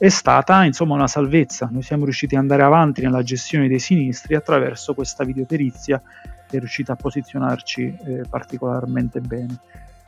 è 0.02 0.10
stata 0.10 0.66
insomma 0.66 0.96
una 0.96 1.06
salvezza. 1.06 1.70
Noi 1.72 1.84
siamo 1.84 2.06
riusciti 2.06 2.34
ad 2.34 2.42
andare 2.42 2.64
avanti 2.64 3.04
nella 3.04 3.22
gestione 3.22 3.68
dei 3.68 3.78
sinistri 3.78 4.34
attraverso 4.34 4.96
questa 4.96 5.24
videoperizia 5.24 6.02
che 6.50 6.58
è 6.58 6.60
riuscita 6.60 6.94
a 6.94 6.96
posizionarci 6.96 7.98
eh, 8.06 8.22
particolarmente 8.28 9.22
bene. 9.22 9.60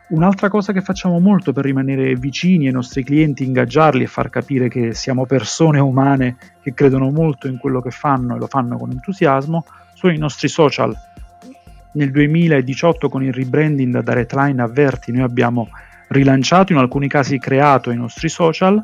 Un'altra 0.07 0.50
cosa 0.50 0.73
che 0.73 0.81
facciamo 0.81 1.19
molto 1.19 1.53
per 1.53 1.65
rimanere 1.65 2.15
vicini 2.15 2.65
ai 2.65 2.73
nostri 2.73 3.03
clienti, 3.03 3.45
ingaggiarli 3.45 4.01
e 4.01 4.07
far 4.07 4.31
capire 4.31 4.67
che 4.67 4.95
siamo 4.95 5.27
persone 5.27 5.77
umane 5.79 6.38
che 6.63 6.73
credono 6.73 7.12
molto 7.12 7.47
in 7.47 7.59
quello 7.59 7.79
che 7.79 7.91
fanno 7.91 8.35
e 8.35 8.39
lo 8.39 8.47
fanno 8.47 8.79
con 8.79 8.89
entusiasmo, 8.89 9.63
sono 9.93 10.12
i 10.12 10.17
nostri 10.17 10.47
social. 10.47 10.91
Nel 11.91 12.09
2018 12.09 13.09
con 13.09 13.23
il 13.23 13.31
rebranding 13.31 14.00
da 14.00 14.13
Redline 14.13 14.59
a 14.59 14.67
Verti 14.67 15.12
noi 15.12 15.21
abbiamo 15.21 15.69
rilanciato, 16.07 16.71
in 16.71 16.79
alcuni 16.79 17.07
casi 17.07 17.38
creato 17.38 17.91
i 17.91 17.95
nostri 17.95 18.27
social 18.27 18.83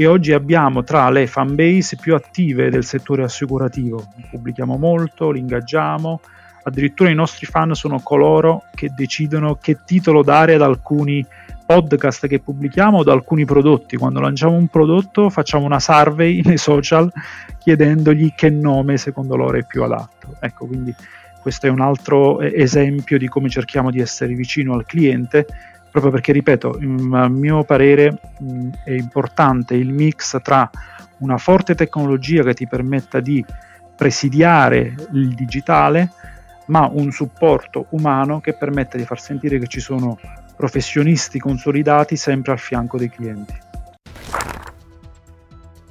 e 0.00 0.06
oggi 0.06 0.32
abbiamo 0.32 0.82
tra 0.82 1.10
le 1.10 1.26
fanbase 1.26 1.96
più 1.96 2.14
attive 2.14 2.70
del 2.70 2.86
settore 2.86 3.22
assicurativo. 3.22 4.02
Pubblichiamo 4.30 4.78
molto, 4.78 5.30
li 5.30 5.40
ingaggiamo, 5.40 6.22
addirittura 6.62 7.10
i 7.10 7.14
nostri 7.14 7.44
fan 7.44 7.74
sono 7.74 8.00
coloro 8.00 8.62
che 8.74 8.94
decidono 8.96 9.58
che 9.60 9.80
titolo 9.84 10.22
dare 10.22 10.54
ad 10.54 10.62
alcuni 10.62 11.22
podcast 11.66 12.28
che 12.28 12.40
pubblichiamo 12.40 12.96
o 12.96 13.00
ad 13.02 13.08
alcuni 13.08 13.44
prodotti. 13.44 13.98
Quando 13.98 14.20
lanciamo 14.20 14.56
un 14.56 14.68
prodotto 14.68 15.28
facciamo 15.28 15.66
una 15.66 15.80
survey 15.80 16.40
nei 16.48 16.56
social 16.56 17.12
chiedendogli 17.58 18.32
che 18.34 18.48
nome 18.48 18.96
secondo 18.96 19.36
loro 19.36 19.58
è 19.58 19.66
più 19.66 19.82
adatto. 19.82 20.34
Ecco, 20.40 20.64
quindi 20.64 20.94
questo 21.42 21.66
è 21.66 21.68
un 21.68 21.82
altro 21.82 22.40
esempio 22.40 23.18
di 23.18 23.28
come 23.28 23.50
cerchiamo 23.50 23.90
di 23.90 24.00
essere 24.00 24.32
vicino 24.32 24.72
al 24.72 24.86
cliente 24.86 25.44
proprio 25.90 26.12
perché, 26.12 26.32
ripeto, 26.32 26.78
a 27.12 27.28
mio 27.28 27.64
parere 27.64 28.20
è 28.84 28.92
importante 28.92 29.74
il 29.74 29.92
mix 29.92 30.40
tra 30.42 30.70
una 31.18 31.36
forte 31.36 31.74
tecnologia 31.74 32.42
che 32.42 32.54
ti 32.54 32.66
permetta 32.66 33.20
di 33.20 33.44
presidiare 33.96 34.94
il 35.12 35.34
digitale, 35.34 36.12
ma 36.66 36.88
un 36.90 37.10
supporto 37.10 37.86
umano 37.90 38.40
che 38.40 38.54
permette 38.54 38.96
di 38.96 39.04
far 39.04 39.20
sentire 39.20 39.58
che 39.58 39.66
ci 39.66 39.80
sono 39.80 40.18
professionisti 40.56 41.38
consolidati 41.38 42.16
sempre 42.16 42.52
al 42.52 42.58
fianco 42.58 42.96
dei 42.96 43.10
clienti. 43.10 43.58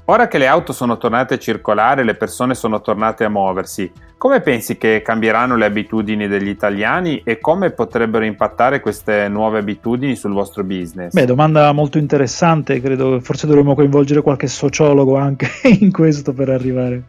Ora 0.06 0.28
che 0.28 0.40
le 0.40 0.48
auto 0.48 0.74
sono 0.74 0.98
tornate 0.98 1.36
a 1.36 1.38
circolare 1.38 2.04
le 2.04 2.16
persone 2.16 2.56
sono 2.56 2.82
tornate 2.82 3.26
a 3.26 3.30
muoversi, 3.30 3.92
come 4.20 4.42
pensi 4.42 4.78
che 4.78 5.02
cambieranno 5.02 5.56
le 5.56 5.64
abitudini 5.64 6.28
degli 6.28 6.50
italiani 6.50 7.22
e 7.24 7.40
come 7.40 7.72
potrebbero 7.72 8.26
impattare 8.26 8.82
queste 8.82 9.30
nuove 9.30 9.60
abitudini 9.60 10.18
sul 10.18 10.34
vostro 10.34 10.66
business? 10.66 11.14
Beh, 11.14 11.26
domanda 11.26 11.72
molto 11.72 11.98
interessante, 11.98 12.82
credo 12.82 13.22
forse 13.22 13.48
dovremmo 13.48 13.76
coinvolgere 13.76 14.22
qualche 14.22 14.48
sociologo 14.48 15.16
anche 15.16 15.48
in 15.80 15.94
questo 15.94 16.34
per 16.34 16.50
arrivare 16.50 17.04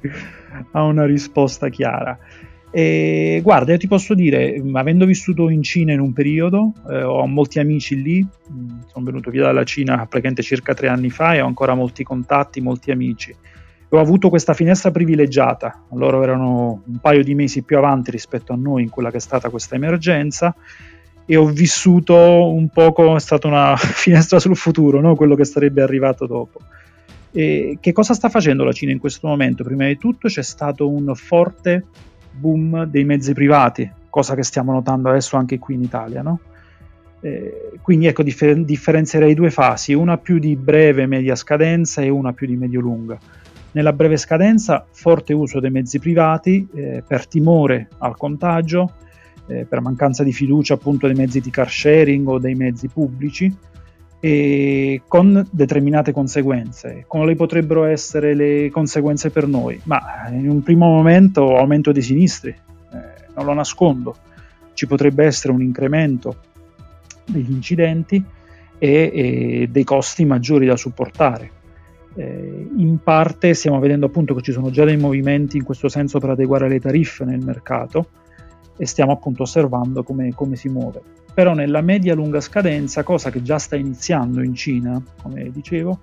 a 0.71 0.85
una 0.85 1.05
risposta 1.05 1.69
chiara. 1.69 2.17
E 2.71 3.41
guarda, 3.43 3.73
io 3.73 3.79
ti 3.79 3.89
posso 3.89 4.15
dire, 4.15 4.63
avendo 4.73 5.05
vissuto 5.05 5.49
in 5.49 5.65
Cina 5.65 5.93
in 5.93 5.99
un 5.99 6.13
periodo, 6.13 6.75
eh, 6.89 7.03
ho 7.03 7.27
molti 7.27 7.59
amici 7.59 8.01
lì, 8.01 8.25
sono 8.87 9.05
venuto 9.05 9.31
via 9.31 9.43
dalla 9.43 9.65
Cina 9.65 9.97
praticamente 9.97 10.43
circa 10.43 10.75
tre 10.75 10.87
anni 10.87 11.11
fa 11.11 11.35
e 11.35 11.41
ho 11.41 11.47
ancora 11.47 11.75
molti 11.75 12.05
contatti, 12.05 12.61
molti 12.61 12.93
amici. 12.93 13.35
Ho 13.93 13.99
avuto 13.99 14.29
questa 14.29 14.55
finestra 14.55 14.93
privilegiata, 14.93 15.85
loro 15.95 16.23
erano 16.23 16.83
un 16.87 16.99
paio 17.01 17.25
di 17.25 17.35
mesi 17.35 17.63
più 17.63 17.77
avanti 17.77 18.13
rispetto 18.13 18.53
a 18.53 18.57
noi 18.57 18.85
in 18.85 18.89
quella 18.89 19.11
che 19.11 19.17
è 19.17 19.21
stata 19.21 19.49
questa 19.51 19.75
emergenza 19.75 20.55
e 21.27 21.37
ho 21.37 21.47
vissuto 21.47 22.53
un 22.53 22.69
poco, 22.69 23.17
è 23.17 23.21
stata 23.21 23.49
una 23.49 23.75
finestra 23.77 24.39
sul 24.39 24.57
futuro, 24.57 25.01
no? 25.01 25.17
quello 25.17 25.35
che 25.35 25.45
sarebbe 25.45 25.83
arrivato 25.83 26.27
dopo. 26.27 26.61
E 27.33 27.79
che 27.81 27.93
cosa 27.93 28.15
sta 28.15 28.29
facendo 28.29 28.65
la 28.65 28.73
Cina 28.73 28.93
in 28.93 28.99
questo 28.99 29.27
momento? 29.27 29.65
Prima 29.65 29.87
di 29.87 29.97
tutto 29.97 30.29
c'è 30.29 30.43
stato 30.43 30.89
un 30.89 31.13
forte 31.15 31.85
boom 32.33 32.85
dei 32.85 33.05
mezzi 33.05 33.33
privati, 33.33 33.91
cosa 34.09 34.35
che 34.35 34.43
stiamo 34.43 34.73
notando 34.73 35.09
adesso 35.09 35.37
anche 35.37 35.59
qui 35.59 35.75
in 35.75 35.83
Italia. 35.83 36.23
No? 36.23 36.41
Eh, 37.21 37.73
quindi 37.83 38.07
ecco, 38.07 38.23
differ- 38.23 38.65
differenzierei 38.65 39.35
due 39.35 39.51
fasi, 39.51 39.95
una 39.95 40.17
più 40.17 40.39
di 40.39 40.57
breve 40.57 41.07
media 41.07 41.35
scadenza 41.35 42.03
e 42.03 42.09
una 42.09 42.33
più 42.33 42.47
di 42.47 42.57
medio-lunga. 42.57 43.19
Nella 43.73 43.93
breve 43.93 44.17
scadenza, 44.17 44.85
forte 44.91 45.33
uso 45.33 45.61
dei 45.61 45.71
mezzi 45.71 45.99
privati 45.99 46.67
eh, 46.75 47.05
per 47.07 47.27
timore 47.27 47.89
al 47.99 48.17
contagio, 48.17 48.95
eh, 49.47 49.65
per 49.65 49.81
mancanza 49.81 50.25
di 50.25 50.33
fiducia 50.33 50.75
appunto 50.75 51.07
dei 51.07 51.15
mezzi 51.15 51.41
di 51.41 51.51
car 51.51 51.71
sharing 51.71 52.27
o 52.27 52.39
dei 52.39 52.55
mezzi 52.55 52.89
pubblici, 52.89 53.55
e 54.21 55.03
con 55.09 55.47
determinate 55.51 56.13
conseguenze. 56.13 57.05
Quali 57.07 57.35
potrebbero 57.35 57.85
essere 57.85 58.35
le 58.35 58.69
conseguenze 58.71 59.31
per 59.31 59.47
noi? 59.47 59.81
Ma 59.85 60.29
in 60.31 60.49
un 60.49 60.63
primo 60.63 60.87
momento 60.87 61.57
aumento 61.57 61.91
dei 61.91 62.03
sinistri, 62.03 62.51
eh, 62.51 63.25
non 63.35 63.47
lo 63.47 63.55
nascondo, 63.55 64.17
ci 64.75 64.87
potrebbe 64.87 65.25
essere 65.25 65.53
un 65.53 65.63
incremento 65.63 66.37
degli 67.25 67.51
incidenti 67.51 68.23
e, 68.79 69.11
e 69.15 69.69
dei 69.71 69.85
costi 69.85 70.25
maggiori 70.25 70.67
da 70.67 70.77
supportare. 70.77 71.59
Eh, 72.21 72.69
in 72.77 72.99
parte 73.03 73.55
stiamo 73.55 73.79
vedendo 73.79 74.07
appunto 74.07 74.35
che 74.35 74.43
ci 74.43 74.53
sono 74.53 74.71
già 74.71 74.85
dei 74.85 74.97
movimenti 74.97 75.57
in 75.57 75.65
questo 75.65 75.89
senso 75.89 76.19
per 76.19 76.31
adeguare 76.31 76.69
le 76.69 76.79
tariffe 76.79 77.25
nel 77.25 77.43
mercato 77.43 78.09
e 78.77 78.87
stiamo 78.87 79.13
appunto 79.13 79.45
osservando 79.45 80.03
come, 80.03 80.35
come 80.35 80.57
si 80.57 80.69
muove 80.69 81.03
però 81.33 81.55
nella 81.55 81.81
media 81.81 82.15
lunga 82.15 82.41
scadenza, 82.41 83.03
cosa 83.03 83.31
che 83.31 83.43
già 83.43 83.59
sta 83.59 83.77
iniziando 83.77 84.43
in 84.43 84.55
Cina, 84.55 85.01
come 85.23 85.51
dicevo, 85.51 86.01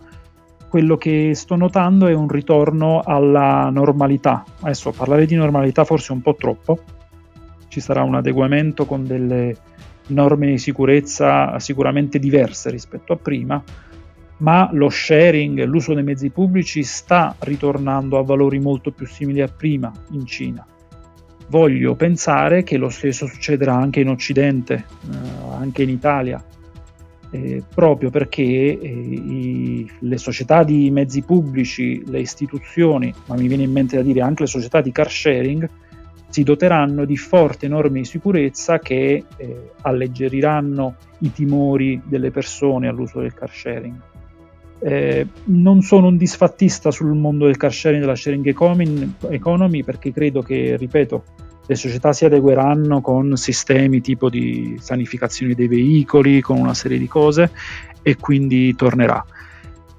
quello 0.69 0.97
che 0.97 1.33
sto 1.36 1.55
notando 1.55 2.07
è 2.07 2.13
un 2.13 2.27
ritorno 2.27 3.01
alla 3.03 3.69
normalità. 3.69 4.43
Adesso 4.62 4.91
parlare 4.91 5.25
di 5.25 5.36
normalità 5.36 5.83
forse 5.83 6.12
è 6.12 6.15
un 6.15 6.21
po' 6.21 6.36
troppo, 6.36 6.79
ci 7.67 7.79
sarà 7.79 8.03
un 8.03 8.15
adeguamento 8.15 8.86
con 8.86 9.05
delle 9.05 9.55
norme 10.07 10.47
di 10.47 10.57
sicurezza 10.57 11.59
sicuramente 11.59 12.19
diverse 12.19 12.69
rispetto 12.69 13.13
a 13.13 13.17
prima, 13.17 13.62
ma 14.38 14.70
lo 14.72 14.89
sharing, 14.89 15.63
l'uso 15.63 15.94
dei 15.94 16.03
mezzi 16.03 16.29
pubblici 16.29 16.84
sta 16.84 17.36
ritornando 17.39 18.17
a 18.17 18.24
valori 18.24 18.60
molto 18.60 18.91
più 18.91 19.06
simili 19.08 19.41
a 19.41 19.48
prima 19.48 19.91
in 20.12 20.25
Cina 20.25 20.65
voglio 21.50 21.96
pensare 21.96 22.63
che 22.63 22.77
lo 22.77 22.89
stesso 22.89 23.25
succederà 23.27 23.75
anche 23.75 24.00
in 24.01 24.10
Occidente, 24.10 24.86
eh, 25.10 25.17
anche 25.53 25.84
in 25.84 25.89
Italia, 25.89 26.44
eh, 27.32 27.63
proprio 27.74 28.10
perché 28.10 28.44
eh, 28.44 28.77
i, 28.79 29.89
le 30.00 30.17
società 30.17 30.63
di 30.63 30.89
mezzi 30.91 31.22
pubblici, 31.22 32.03
le 32.06 32.20
istituzioni, 32.20 33.13
ma 33.27 33.36
mi 33.36 33.48
viene 33.48 33.63
in 33.63 33.72
mente 33.72 33.96
da 33.96 34.01
dire 34.01 34.22
anche 34.22 34.44
le 34.44 34.50
società 34.50 34.82
di 34.82 34.91
car 34.91 35.10
sharing, 35.10 35.70
si 36.29 36.44
doteranno 36.44 37.06
di 37.06 37.15
forti 37.15 37.67
norme 37.67 38.00
di 38.00 38.06
sicurezza 38.06 38.79
che 38.79 39.24
eh, 39.38 39.72
alleggeriranno 39.82 40.96
i 41.20 41.32
timori 41.32 42.01
delle 42.06 42.32
persone 42.32 42.88
all'uso 42.88 43.22
del 43.22 43.34
car 43.34 43.50
sharing. 43.50 43.96
Eh, 44.79 45.25
non 45.46 45.81
sono 45.81 46.07
un 46.07 46.17
disfattista 46.17 46.91
sul 46.91 47.13
mondo 47.13 47.46
del 47.46 47.57
car 47.57 47.74
sharing 47.74 48.01
e 48.01 48.05
della 48.05 48.15
sharing 48.15 48.48
economy 49.29 49.84
perché 49.84 50.12
credo 50.12 50.41
che, 50.41 50.75
ripeto, 50.77 51.24
le 51.67 51.75
società 51.75 52.13
si 52.13 52.25
adegueranno 52.25 53.01
con 53.01 53.36
sistemi 53.36 54.00
tipo 54.01 54.29
di 54.29 54.77
sanificazione 54.79 55.53
dei 55.53 55.67
veicoli, 55.67 56.39
con 56.41 56.57
una 56.57 56.74
serie 56.74 56.98
di 56.98 57.07
cose 57.07 57.51
e 58.01 58.15
quindi 58.15 58.74
tornerà. 58.75 59.24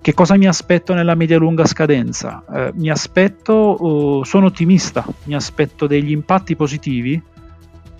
Che 0.00 0.14
cosa 0.14 0.36
mi 0.36 0.46
aspetto 0.46 0.94
nella 0.94 1.14
media-lunga 1.14 1.66
scadenza? 1.66 2.42
Eh, 2.50 2.72
mi 2.76 2.88
aspetto, 2.88 3.76
uh, 3.84 4.24
sono 4.24 4.46
ottimista, 4.46 5.04
mi 5.24 5.34
aspetto 5.34 5.86
degli 5.86 6.10
impatti 6.10 6.56
positivi 6.56 7.20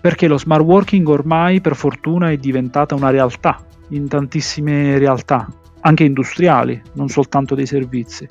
perché 0.01 0.29
lo 0.29 0.39
smart 0.39 0.65
working 0.65 1.07
ormai 1.07 1.61
per 1.61 1.75
fortuna 1.75 2.31
è 2.31 2.39
diventata 2.39 2.95
una 2.95 3.11
realtà 3.11 3.61
in 3.89 4.09
tantissime 4.09 4.97
realtà, 4.99 5.47
anche 5.81 6.05
industriali, 6.05 6.81
non 6.95 7.09
soltanto 7.09 7.55
dei 7.55 7.67
servizi. 7.67 8.27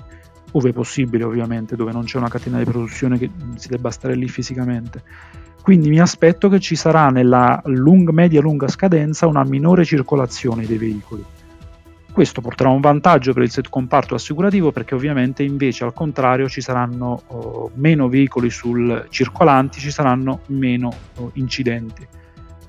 ove 0.52 0.72
possibile 0.72 1.26
ovviamente, 1.26 1.76
dove 1.76 1.92
non 1.92 2.06
c'è 2.06 2.18
una 2.18 2.30
catena 2.30 2.58
di 2.58 2.64
produzione 2.64 3.20
che 3.20 3.30
si 3.58 3.68
debba 3.68 3.92
stare 3.92 4.16
lì 4.16 4.28
fisicamente. 4.28 5.04
Quindi 5.62 5.90
mi 5.90 6.00
aspetto 6.00 6.48
che 6.48 6.60
ci 6.60 6.76
sarà 6.76 7.10
nella 7.10 7.62
lung- 7.66 8.12
media-lunga 8.12 8.70
scadenza 8.70 9.28
una 9.28 9.44
minore 9.44 9.84
circolazione 9.84 10.66
dei 10.66 10.78
veicoli. 10.78 11.24
Questo 12.10 12.40
porterà 12.42 12.70
un 12.70 12.80
vantaggio 12.80 13.34
per 13.34 13.44
il 13.44 13.70
comparto 13.70 14.16
assicurativo 14.16 14.72
perché 14.72 14.96
ovviamente 14.96 15.44
invece 15.44 15.84
al 15.84 15.94
contrario 15.94 16.48
ci 16.48 16.62
saranno 16.62 17.22
oh, 17.28 17.70
meno 17.76 18.08
veicoli 18.08 18.50
sul 18.50 19.06
circolanti, 19.10 19.80
ci 19.80 19.92
saranno 19.92 20.40
meno 20.48 20.92
oh, 21.18 21.32
incidenti. 21.34 22.08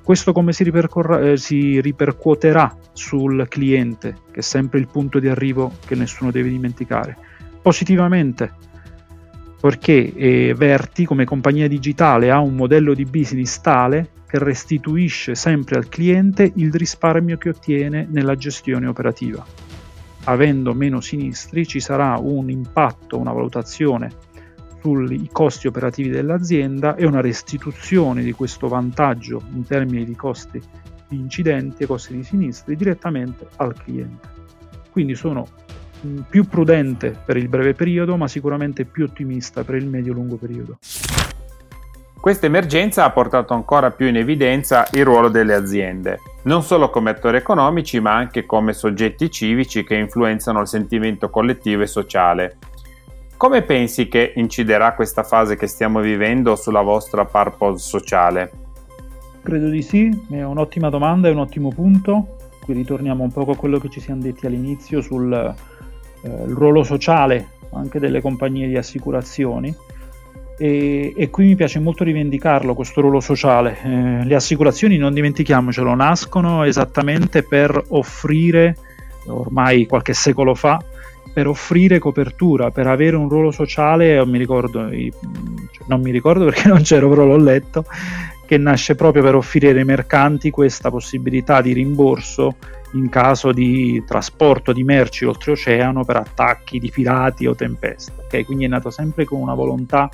Questo 0.08 0.32
come 0.32 0.54
si, 0.54 0.62
eh, 0.62 1.36
si, 1.36 1.82
ripercuoterà 1.82 2.74
sul 2.94 3.44
cliente, 3.46 4.16
che 4.30 4.38
è 4.38 4.42
sempre 4.42 4.78
il 4.78 4.88
punto 4.88 5.18
di 5.18 5.28
arrivo 5.28 5.70
che 5.84 5.94
nessuno 5.96 6.30
deve 6.30 6.48
dimenticare. 6.48 7.14
Positivamente, 7.60 8.50
perché 9.60 10.14
eh, 10.14 10.54
Verti 10.56 11.04
come 11.04 11.26
compagnia 11.26 11.68
digitale 11.68 12.30
ha 12.30 12.38
un 12.38 12.54
modello 12.54 12.94
di 12.94 13.04
business 13.04 13.60
tale 13.60 14.08
che 14.26 14.38
restituisce 14.38 15.34
sempre 15.34 15.76
al 15.76 15.90
cliente 15.90 16.52
il 16.54 16.72
risparmio 16.72 17.36
che 17.36 17.50
ottiene 17.50 18.08
nella 18.10 18.34
gestione 18.34 18.86
operativa. 18.86 19.44
Avendo 20.24 20.72
meno 20.72 21.02
sinistri 21.02 21.66
ci 21.66 21.80
sarà 21.80 22.16
un 22.18 22.48
impatto, 22.48 23.18
una 23.18 23.32
valutazione 23.32 24.10
sui 24.80 25.28
costi 25.32 25.66
operativi 25.66 26.10
dell'azienda 26.10 26.94
e 26.94 27.06
una 27.06 27.20
restituzione 27.20 28.22
di 28.22 28.32
questo 28.32 28.68
vantaggio 28.68 29.42
in 29.54 29.64
termini 29.64 30.04
di 30.04 30.14
costi 30.14 30.60
di 31.08 31.16
incidenti 31.16 31.82
e 31.82 31.86
costi 31.86 32.14
di 32.14 32.22
sinistri 32.22 32.76
direttamente 32.76 33.46
al 33.56 33.74
cliente. 33.74 34.28
Quindi 34.90 35.14
sono 35.14 35.46
mm, 36.06 36.18
più 36.28 36.46
prudente 36.46 37.16
per 37.24 37.36
il 37.36 37.48
breve 37.48 37.74
periodo, 37.74 38.16
ma 38.16 38.28
sicuramente 38.28 38.84
più 38.84 39.04
ottimista 39.04 39.64
per 39.64 39.76
il 39.76 39.86
medio-lungo 39.86 40.36
periodo. 40.36 40.78
Questa 42.20 42.46
emergenza 42.46 43.04
ha 43.04 43.10
portato 43.10 43.54
ancora 43.54 43.92
più 43.92 44.06
in 44.06 44.16
evidenza 44.16 44.86
il 44.92 45.04
ruolo 45.04 45.28
delle 45.28 45.54
aziende, 45.54 46.18
non 46.42 46.62
solo 46.62 46.90
come 46.90 47.10
attori 47.10 47.36
economici, 47.36 48.00
ma 48.00 48.14
anche 48.14 48.44
come 48.44 48.72
soggetti 48.72 49.30
civici 49.30 49.84
che 49.84 49.94
influenzano 49.94 50.60
il 50.60 50.66
sentimento 50.66 51.30
collettivo 51.30 51.82
e 51.82 51.86
sociale. 51.86 52.58
Come 53.38 53.62
pensi 53.62 54.08
che 54.08 54.32
inciderà 54.34 54.94
questa 54.94 55.22
fase 55.22 55.54
che 55.54 55.68
stiamo 55.68 56.00
vivendo 56.00 56.56
sulla 56.56 56.82
vostra 56.82 57.24
purpose 57.24 57.88
sociale? 57.88 58.50
Credo 59.44 59.68
di 59.68 59.80
sì, 59.80 60.10
è 60.28 60.42
un'ottima 60.42 60.90
domanda, 60.90 61.28
è 61.28 61.30
un 61.30 61.38
ottimo 61.38 61.68
punto. 61.68 62.36
Qui 62.60 62.74
ritorniamo 62.74 63.22
un 63.22 63.30
po' 63.30 63.48
a 63.48 63.56
quello 63.56 63.78
che 63.78 63.90
ci 63.90 64.00
siamo 64.00 64.22
detti 64.22 64.44
all'inizio 64.44 65.00
sul 65.00 65.32
eh, 65.32 66.30
ruolo 66.46 66.82
sociale 66.82 67.50
anche 67.74 68.00
delle 68.00 68.20
compagnie 68.20 68.66
di 68.66 68.76
assicurazioni. 68.76 69.72
E, 70.58 71.14
e, 71.16 71.30
qui 71.30 71.46
mi 71.46 71.54
piace 71.54 71.78
molto 71.78 72.02
rivendicarlo 72.02 72.74
questo 72.74 73.00
ruolo 73.00 73.20
sociale. 73.20 73.78
Eh, 73.84 74.24
le 74.24 74.34
assicurazioni, 74.34 74.96
non 74.96 75.14
dimentichiamocelo, 75.14 75.94
nascono 75.94 76.64
esattamente 76.64 77.44
per 77.44 77.80
offrire, 77.90 78.76
ormai 79.26 79.86
qualche 79.86 80.12
secolo 80.12 80.56
fa, 80.56 80.82
per 81.38 81.46
offrire 81.46 82.00
copertura, 82.00 82.72
per 82.72 82.88
avere 82.88 83.14
un 83.14 83.28
ruolo 83.28 83.52
sociale, 83.52 84.26
mi 84.26 84.38
ricordo, 84.38 84.90
non 85.86 86.00
mi 86.00 86.10
ricordo 86.10 86.46
perché 86.46 86.66
non 86.66 86.82
c'ero, 86.82 87.08
però 87.08 87.24
l'ho 87.24 87.36
letto, 87.36 87.84
che 88.44 88.58
nasce 88.58 88.96
proprio 88.96 89.22
per 89.22 89.36
offrire 89.36 89.68
ai 89.68 89.84
mercanti 89.84 90.50
questa 90.50 90.90
possibilità 90.90 91.60
di 91.60 91.72
rimborso 91.72 92.56
in 92.94 93.08
caso 93.08 93.52
di 93.52 94.02
trasporto 94.04 94.72
di 94.72 94.82
merci 94.82 95.26
oltreoceano 95.26 96.04
per 96.04 96.16
attacchi 96.16 96.80
di 96.80 96.90
pirati 96.90 97.46
o 97.46 97.54
tempeste. 97.54 98.14
Okay? 98.24 98.42
Quindi 98.42 98.64
è 98.64 98.68
nato 98.68 98.90
sempre 98.90 99.24
con 99.24 99.40
una 99.40 99.54
volontà 99.54 100.10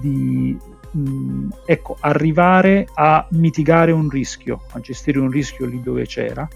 di 0.00 0.58
mh, 0.90 1.48
ecco, 1.64 1.96
arrivare 2.00 2.88
a 2.92 3.24
mitigare 3.30 3.92
un 3.92 4.08
rischio, 4.08 4.62
a 4.72 4.80
gestire 4.80 5.20
un 5.20 5.30
rischio 5.30 5.66
lì 5.66 5.80
dove 5.80 6.06
c'era 6.06 6.48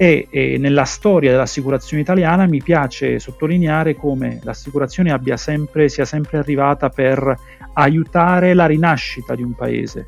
e, 0.00 0.28
e, 0.30 0.58
nella 0.58 0.84
storia 0.84 1.32
dell'assicurazione 1.32 2.02
italiana 2.02 2.46
mi 2.46 2.62
piace 2.62 3.18
sottolineare 3.18 3.96
come 3.96 4.38
l'assicurazione 4.44 5.12
sempre, 5.34 5.88
sia 5.88 6.04
sempre 6.04 6.38
arrivata 6.38 6.88
per 6.88 7.36
aiutare 7.72 8.54
la 8.54 8.66
rinascita 8.66 9.34
di 9.34 9.42
un 9.42 9.54
paese, 9.54 10.06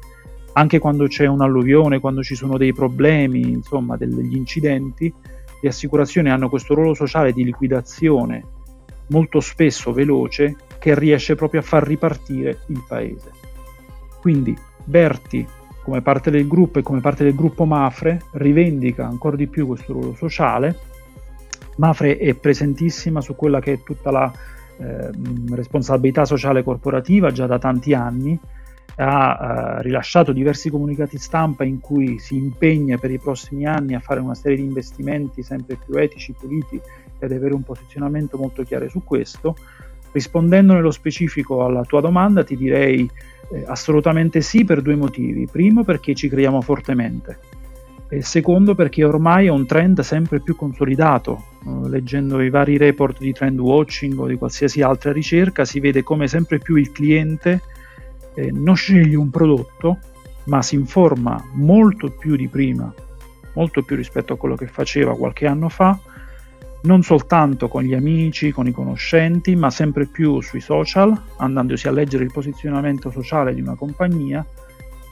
anche 0.52 0.78
quando 0.78 1.08
c'è 1.08 1.26
un'alluvione, 1.26 1.98
quando 1.98 2.22
ci 2.22 2.36
sono 2.36 2.56
dei 2.56 2.72
problemi, 2.72 3.40
insomma 3.40 3.96
degli 3.96 4.36
incidenti, 4.36 5.12
le 5.60 5.68
assicurazioni 5.68 6.30
hanno 6.30 6.48
questo 6.48 6.74
ruolo 6.74 6.94
sociale 6.94 7.32
di 7.32 7.42
liquidazione 7.42 8.44
molto 9.08 9.40
spesso 9.40 9.92
veloce 9.92 10.54
che 10.78 10.96
riesce 10.96 11.34
proprio 11.34 11.60
a 11.60 11.64
far 11.64 11.84
ripartire 11.84 12.60
il 12.68 12.84
paese. 12.86 13.32
Quindi 14.20 14.56
Berti 14.84 15.46
come 15.90 16.02
parte 16.02 16.30
del 16.30 16.46
gruppo 16.46 16.78
e 16.78 16.82
come 16.82 17.00
parte 17.00 17.24
del 17.24 17.34
gruppo 17.34 17.64
Mafre 17.64 18.22
rivendica 18.34 19.04
ancora 19.04 19.34
di 19.34 19.48
più 19.48 19.66
questo 19.66 19.92
ruolo 19.92 20.14
sociale. 20.14 20.78
Mafre 21.78 22.16
è 22.16 22.32
presentissima 22.34 23.20
su 23.20 23.34
quella 23.34 23.58
che 23.58 23.72
è 23.72 23.82
tutta 23.82 24.12
la 24.12 24.32
eh, 24.78 25.10
responsabilità 25.50 26.24
sociale 26.24 26.62
corporativa 26.62 27.32
già 27.32 27.46
da 27.48 27.58
tanti 27.58 27.92
anni, 27.92 28.38
ha 28.98 29.78
eh, 29.78 29.82
rilasciato 29.82 30.30
diversi 30.30 30.70
comunicati 30.70 31.18
stampa 31.18 31.64
in 31.64 31.80
cui 31.80 32.20
si 32.20 32.36
impegna 32.36 32.96
per 32.96 33.10
i 33.10 33.18
prossimi 33.18 33.66
anni 33.66 33.94
a 33.94 34.00
fare 34.00 34.20
una 34.20 34.36
serie 34.36 34.58
di 34.58 34.62
investimenti 34.62 35.42
sempre 35.42 35.76
più 35.84 35.96
etici, 35.96 36.36
puliti 36.38 36.80
e 37.18 37.26
ad 37.26 37.32
avere 37.32 37.52
un 37.52 37.64
posizionamento 37.64 38.36
molto 38.36 38.62
chiaro 38.62 38.88
su 38.88 39.02
questo. 39.02 39.56
Rispondendo 40.12 40.72
nello 40.72 40.92
specifico 40.92 41.64
alla 41.64 41.82
tua 41.82 42.00
domanda, 42.00 42.44
ti 42.44 42.56
direi 42.56 43.10
eh, 43.52 43.64
assolutamente 43.66 44.40
sì 44.40 44.64
per 44.64 44.82
due 44.82 44.96
motivi. 44.96 45.48
Primo 45.50 45.84
perché 45.84 46.14
ci 46.14 46.28
creiamo 46.28 46.60
fortemente 46.60 47.38
e 48.12 48.22
secondo 48.22 48.74
perché 48.74 49.04
ormai 49.04 49.46
è 49.46 49.50
un 49.50 49.66
trend 49.66 50.00
sempre 50.00 50.40
più 50.40 50.56
consolidato. 50.56 51.44
Uh, 51.62 51.86
leggendo 51.86 52.40
i 52.40 52.50
vari 52.50 52.76
report 52.76 53.18
di 53.20 53.32
trend 53.32 53.60
watching 53.60 54.18
o 54.18 54.26
di 54.26 54.36
qualsiasi 54.36 54.80
altra 54.80 55.12
ricerca 55.12 55.64
si 55.64 55.78
vede 55.78 56.02
come 56.02 56.26
sempre 56.26 56.58
più 56.58 56.76
il 56.76 56.90
cliente 56.90 57.60
eh, 58.34 58.50
non 58.50 58.74
sceglie 58.76 59.16
un 59.16 59.28
prodotto 59.28 59.98
ma 60.44 60.62
si 60.62 60.74
informa 60.74 61.44
molto 61.52 62.08
più 62.08 62.34
di 62.34 62.48
prima, 62.48 62.92
molto 63.52 63.82
più 63.82 63.94
rispetto 63.94 64.32
a 64.32 64.36
quello 64.36 64.56
che 64.56 64.66
faceva 64.66 65.16
qualche 65.16 65.46
anno 65.46 65.68
fa 65.68 65.98
non 66.82 67.02
soltanto 67.02 67.68
con 67.68 67.82
gli 67.82 67.94
amici, 67.94 68.52
con 68.52 68.66
i 68.66 68.72
conoscenti, 68.72 69.54
ma 69.54 69.70
sempre 69.70 70.06
più 70.06 70.40
sui 70.40 70.60
social, 70.60 71.18
andandosi 71.36 71.88
a 71.88 71.92
leggere 71.92 72.24
il 72.24 72.32
posizionamento 72.32 73.10
sociale 73.10 73.54
di 73.54 73.60
una 73.60 73.74
compagnia. 73.74 74.44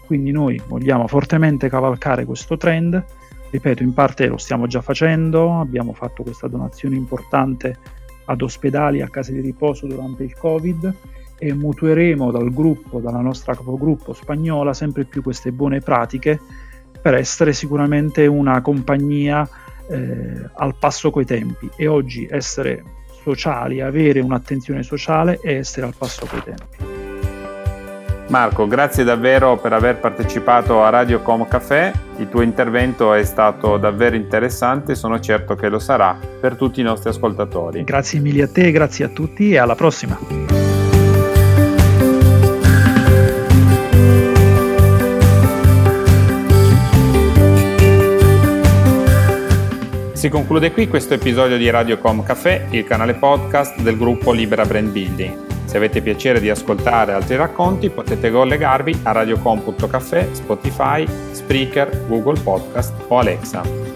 Quindi 0.07 0.31
noi 0.31 0.61
vogliamo 0.67 1.07
fortemente 1.07 1.69
cavalcare 1.69 2.25
questo 2.25 2.57
trend. 2.57 3.05
Ripeto, 3.51 3.83
in 3.83 3.93
parte 3.93 4.27
lo 4.27 4.39
stiamo 4.39 4.67
già 4.67 4.81
facendo, 4.81 5.61
abbiamo 5.61 5.93
fatto 5.93 6.23
questa 6.23 6.49
donazione 6.49 6.97
importante 6.97 7.77
ad 8.25 8.43
ospedali, 8.43 9.01
a 9.01 9.09
case 9.09 9.33
di 9.33 9.41
riposo 9.41 9.87
durante 9.87 10.23
il 10.23 10.37
Covid 10.37 10.95
e 11.39 11.55
mutueremo 11.55 12.31
dal 12.31 12.53
gruppo, 12.53 13.01
dalla 13.01 13.21
nostra 13.21 13.55
capogruppo 13.55 14.13
spagnola, 14.13 14.75
sempre 14.75 15.05
più 15.05 15.23
queste 15.23 15.53
buone 15.53 15.81
pratiche 15.81 16.41
per 17.01 17.15
essere 17.15 17.53
sicuramente 17.53 18.27
una 18.27 18.61
compagnia 18.61 19.49
eh, 19.89 20.49
al 20.55 20.75
passo 20.79 21.11
coi 21.11 21.25
tempi 21.25 21.69
e 21.77 21.87
oggi 21.87 22.27
essere 22.31 22.83
sociali, 23.23 23.81
avere 23.81 24.21
un'attenzione 24.21 24.83
sociale 24.83 25.39
è 25.43 25.55
essere 25.55 25.87
al 25.87 25.95
passo 25.97 26.27
coi 26.27 26.43
tempi. 26.43 26.97
Marco, 28.29 28.67
grazie 28.67 29.05
davvero 29.05 29.57
per 29.57 29.73
aver 29.73 29.97
partecipato 29.99 30.83
a 30.83 30.91
Radio 30.91 31.21
Com 31.21 31.49
Café, 31.49 31.93
il 32.19 32.29
tuo 32.29 32.43
intervento 32.43 33.15
è 33.15 33.25
stato 33.25 33.79
davvero 33.79 34.17
interessante 34.17 34.93
e 34.93 34.95
sono 34.97 35.19
certo 35.19 35.55
che 35.55 35.69
lo 35.69 35.79
sarà 35.79 36.19
per 36.39 36.57
tutti 36.57 36.81
i 36.81 36.85
nostri 36.85 37.09
ascoltatori. 37.09 37.85
Grazie 37.85 38.21
mille 38.21 38.43
a 38.43 38.49
te, 38.49 38.71
grazie 38.71 39.07
a 39.07 39.09
tutti 39.09 39.53
e 39.53 39.59
alla 39.59 39.75
prossima. 39.75 40.38
Si 50.19 50.29
conclude 50.29 50.73
qui 50.73 50.89
questo 50.89 51.15
episodio 51.15 51.57
di 51.57 51.71
Radiocom 51.71 52.25
Café, 52.25 52.67
il 52.71 52.83
canale 52.83 53.15
podcast 53.15 53.81
del 53.83 53.97
gruppo 53.97 54.33
Libera 54.33 54.65
Brand 54.65 54.91
Building. 54.91 55.65
Se 55.65 55.77
avete 55.77 56.03
piacere 56.03 56.41
di 56.41 56.51
ascoltare 56.51 57.13
altri 57.13 57.37
racconti 57.37 57.89
potete 57.89 58.29
collegarvi 58.29 58.99
a 59.05 59.13
radiocom.café, 59.13 60.31
Spotify, 60.33 61.07
Spreaker, 61.31 62.07
Google 62.09 62.41
Podcast 62.41 62.95
o 63.07 63.17
Alexa. 63.17 63.88